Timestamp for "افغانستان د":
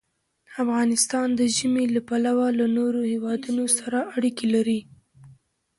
0.63-1.41